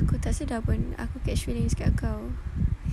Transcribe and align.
Aku 0.00 0.16
tak 0.16 0.32
sedar 0.32 0.64
pun 0.64 0.96
Aku 0.96 1.20
catch 1.20 1.44
feelings 1.44 1.76
kat 1.76 1.92
kau. 1.92 2.32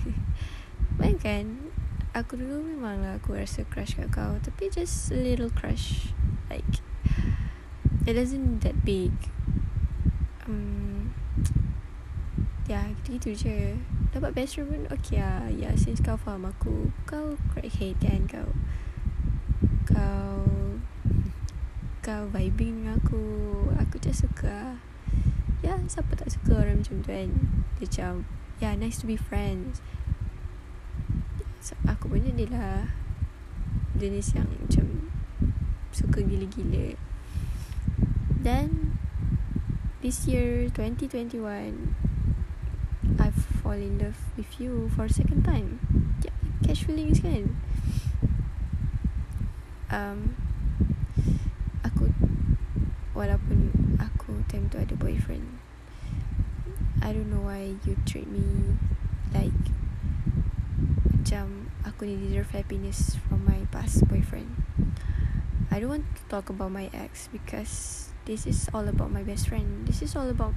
Bayangkan 1.00 1.72
Aku 2.12 2.36
dulu 2.36 2.60
memanglah 2.60 3.16
Aku 3.16 3.32
rasa 3.32 3.64
crush 3.64 3.96
kat 3.96 4.12
kau 4.12 4.36
Tapi 4.44 4.68
just 4.68 5.08
a 5.08 5.16
little 5.16 5.48
crush 5.48 6.12
Like 6.52 6.84
It 8.08 8.16
isn't 8.16 8.64
that 8.64 8.84
big. 8.88 9.12
Um, 10.48 11.12
Ya 12.68 12.84
gitu-gitu 13.00 13.32
je. 13.32 13.58
Dapat 14.12 14.36
best 14.36 14.56
friend 14.56 14.68
pun 14.68 14.82
Okay 14.92 15.20
lah. 15.20 15.48
Ya 15.48 15.72
since 15.76 16.04
kau 16.04 16.20
faham 16.20 16.48
aku 16.48 16.92
Kau 17.08 17.40
crackhead 17.56 17.96
kan 18.00 18.28
kau 18.28 18.52
Kau 19.88 20.44
Kau 22.04 22.22
vibing 22.32 22.84
dengan 22.84 23.00
aku. 23.00 23.24
Aku 23.80 23.96
just 23.96 24.28
suka 24.28 24.52
lah 24.52 24.76
Ya 25.58 25.74
siapa 25.90 26.14
tak 26.14 26.30
suka 26.30 26.62
orang 26.62 26.86
macam 26.86 27.02
tu 27.02 27.10
kan? 27.10 27.30
Macam 27.82 28.12
Ya 28.62 28.74
nice 28.78 29.02
to 29.02 29.06
be 29.06 29.18
friends. 29.18 29.82
So, 31.58 31.74
Aku 31.86 32.10
pun 32.10 32.22
jadilah 32.22 32.94
Jenis 33.98 34.34
yang 34.38 34.46
macam 34.46 35.10
Suka 35.90 36.22
gila-gila. 36.22 36.94
Then 38.38 38.94
This 39.98 40.30
year 40.30 40.70
2021 40.70 41.42
I 43.18 43.30
fall 43.34 43.74
in 43.74 43.98
love 43.98 44.18
with 44.38 44.62
you 44.62 44.86
For 44.94 45.10
a 45.10 45.12
second 45.12 45.42
time. 45.42 45.82
Yeah, 46.22 46.38
Catch 46.62 46.86
feelings 46.86 47.18
kan? 47.18 47.58
Um, 49.90 50.38
Aku 51.82 52.14
Walaupun 53.18 53.74
Aku 53.98 54.46
I 57.08 57.12
don't 57.14 57.30
know 57.32 57.40
why 57.40 57.72
you 57.88 57.96
treat 58.04 58.28
me 58.28 58.76
like 59.32 59.56
macam 61.08 61.72
aku 61.80 62.04
ni 62.04 62.20
deserve 62.20 62.52
happiness 62.52 63.16
from 63.16 63.48
my 63.48 63.64
past 63.72 64.04
boyfriend. 64.12 64.60
I 65.72 65.80
don't 65.80 65.88
want 65.88 66.04
to 66.04 66.22
talk 66.28 66.52
about 66.52 66.68
my 66.68 66.92
ex 66.92 67.32
because 67.32 68.12
this 68.28 68.44
is 68.44 68.68
all 68.76 68.84
about 68.92 69.08
my 69.08 69.24
best 69.24 69.48
friend. 69.48 69.88
This 69.88 70.04
is 70.04 70.12
all 70.12 70.28
about 70.28 70.52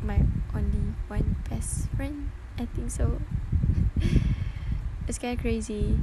my 0.00 0.24
only 0.56 0.96
one 1.12 1.36
best 1.52 1.92
friend. 2.00 2.32
I 2.56 2.64
think 2.72 2.88
so. 2.88 3.20
it's 5.04 5.20
kind 5.20 5.36
of 5.36 5.44
crazy 5.44 6.00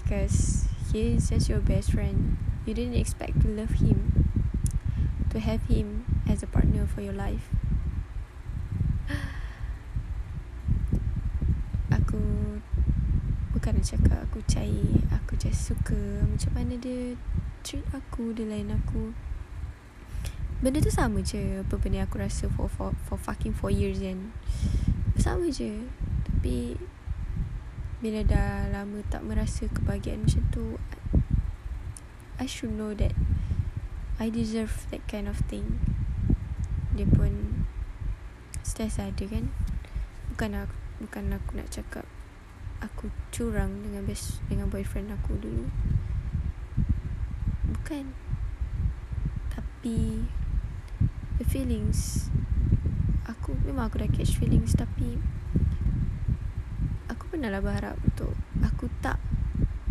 because 0.00 0.64
he 0.88 1.20
is 1.20 1.28
just 1.28 1.52
your 1.52 1.60
best 1.60 1.92
friend. 1.92 2.40
You 2.64 2.72
didn't 2.72 2.96
expect 2.96 3.44
to 3.44 3.52
love 3.52 3.84
him, 3.84 4.32
to 5.28 5.44
have 5.44 5.68
him 5.68 6.24
as 6.24 6.40
a 6.40 6.48
partner 6.48 6.88
for 6.88 7.04
your 7.04 7.12
life. 7.12 7.52
Aku 11.92 12.20
bukan 13.52 13.78
nak 13.78 13.86
cakap 13.86 14.18
aku 14.26 14.38
cair 14.48 15.00
aku 15.12 15.36
just 15.36 15.70
suka 15.70 16.24
macam 16.24 16.50
mana 16.56 16.76
dia 16.76 17.16
treat 17.62 17.86
aku 17.94 18.34
dia 18.34 18.44
lain 18.44 18.74
aku. 18.74 19.14
Benda 20.62 20.78
tu 20.78 20.94
sama 20.94 21.22
je 21.26 21.62
apa 21.62 21.74
benda 21.78 22.06
aku 22.06 22.22
rasa 22.22 22.46
for 22.52 22.70
for 22.70 22.94
for 23.06 23.18
fucking 23.18 23.54
4 23.54 23.70
years 23.74 23.98
kan. 23.98 24.30
Sama 25.18 25.50
je 25.50 25.86
tapi 26.26 26.76
bila 28.02 28.26
dah 28.26 28.66
lama 28.70 28.98
tak 29.06 29.22
merasa 29.22 29.70
kebahagiaan 29.70 30.26
macam 30.26 30.42
tu 30.50 30.74
I 32.42 32.50
should 32.50 32.74
know 32.74 32.90
that 32.98 33.14
I 34.18 34.26
deserve 34.30 34.90
that 34.90 35.06
kind 35.06 35.30
of 35.30 35.38
thing. 35.46 35.78
Dia 36.98 37.06
pun 37.06 37.61
stress 38.62 38.98
ada 38.98 39.24
kan? 39.26 39.50
Bukan 40.34 40.50
aku 40.56 40.76
bukan 41.02 41.34
aku 41.34 41.58
nak 41.58 41.68
cakap 41.70 42.06
aku 42.82 43.10
curang 43.34 43.82
dengan 43.82 44.02
best 44.06 44.42
dengan 44.50 44.70
boyfriend 44.70 45.14
aku 45.14 45.38
dulu. 45.38 45.66
Bukan. 47.70 48.14
Tapi 49.52 50.26
the 51.42 51.44
feelings 51.46 52.30
aku 53.26 53.58
memang 53.66 53.90
aku 53.90 54.02
dah 54.02 54.10
catch 54.10 54.38
feelings 54.38 54.74
tapi 54.78 55.18
aku 57.10 57.26
pernah 57.26 57.50
lah 57.50 57.58
berharap 57.58 57.98
untuk 58.06 58.38
aku 58.62 58.86
tak 59.02 59.18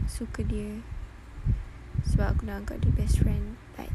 suka 0.07 0.43
dia 0.47 0.79
sebab 2.07 2.35
aku 2.35 2.41
nak 2.47 2.63
anggap 2.63 2.79
dia 2.79 2.91
best 2.95 3.19
friend 3.19 3.59
like 3.75 3.91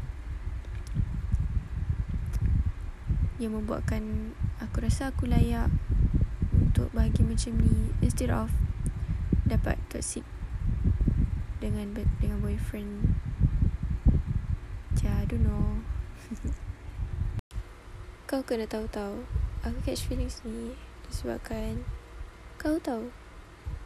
yang 3.37 3.53
membuatkan 3.53 4.33
aku 4.57 4.81
rasa 4.81 5.13
aku 5.13 5.29
layak 5.29 5.69
untuk 6.53 6.89
bahagia 6.93 7.25
macam 7.25 7.53
ni 7.61 7.93
instead 8.01 8.33
of 8.33 8.49
dapat 9.45 9.77
toxic 9.89 10.25
dengan 11.61 11.93
dengan 12.21 12.41
boyfriend. 12.41 13.17
Ja 15.01 15.21
I 15.21 15.25
don't 15.29 15.45
know. 15.45 15.81
Kau 18.29 18.43
kena 18.43 18.67
tahu-tahu 18.67 19.23
aku 19.63 19.77
catch 19.85 20.05
feelings 20.05 20.41
ni 20.45 20.75
disebabkan 21.07 21.81
kau 22.59 22.77
tahu. 22.81 23.09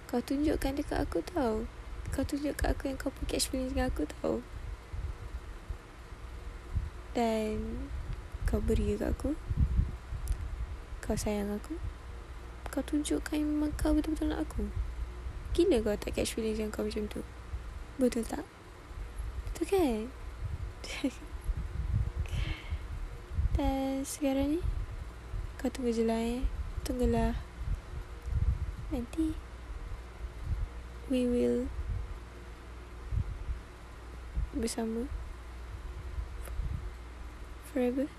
Kau 0.07 0.19
tunjukkan 0.23 0.79
dekat 0.79 1.03
aku 1.03 1.23
tahu. 1.23 1.67
Kau 2.11 2.23
tunjuk 2.27 2.55
kat 2.59 2.75
aku 2.75 2.91
yang 2.91 2.97
kau 2.99 3.13
pun 3.13 3.23
catch 3.27 3.51
feelings 3.51 3.71
dengan 3.71 3.91
aku 3.91 4.03
tahu. 4.19 4.43
Dan 7.11 7.87
kau 8.51 8.59
beri 8.59 8.99
kat 8.99 9.15
aku. 9.15 9.31
Kau 10.99 11.15
sayang 11.15 11.55
aku. 11.55 11.79
Kau 12.67 12.83
tunjukkan 12.83 13.39
yang 13.39 13.47
memang 13.47 13.71
kau 13.79 13.95
betul-betul 13.95 14.27
nak 14.27 14.43
aku. 14.43 14.67
Gila 15.55 15.79
kau 15.79 15.95
tak 15.95 16.19
catch 16.19 16.35
feelings 16.35 16.59
yang 16.59 16.67
kau 16.67 16.83
macam 16.83 17.07
tu. 17.07 17.23
Betul 17.95 18.27
tak? 18.27 18.43
Betul 19.47 19.65
kan? 19.71 20.03
Dan 23.55 24.03
sekarang 24.03 24.59
ni 24.59 24.61
kau 25.55 25.71
tunggu 25.71 25.95
je 25.95 26.03
lah 26.03 26.19
eh. 26.19 26.43
Tunggulah. 26.83 27.31
Nanti 28.91 29.31
we 31.07 31.23
will 31.23 31.71
bersama. 34.51 35.07
Forever 37.71 38.11